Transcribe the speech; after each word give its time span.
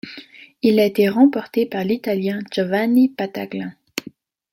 Il 0.63 0.79
a 0.79 0.85
été 0.85 1.09
remporté 1.09 1.67
par 1.67 1.83
l'Italien 1.83 2.39
Giovanni 2.49 3.07
Battaglin. 3.15 3.73